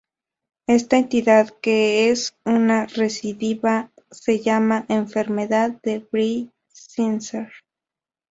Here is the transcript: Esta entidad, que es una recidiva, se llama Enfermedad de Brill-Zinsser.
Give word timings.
Esta 0.65 0.97
entidad, 0.97 1.51
que 1.61 2.09
es 2.09 2.35
una 2.43 2.87
recidiva, 2.87 3.91
se 4.09 4.39
llama 4.39 4.83
Enfermedad 4.89 5.73
de 5.83 5.99
Brill-Zinsser. 6.11 7.51